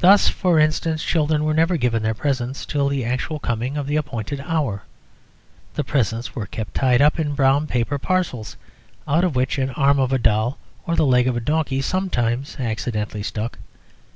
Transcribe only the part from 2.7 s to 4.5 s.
the actual coming of the appointed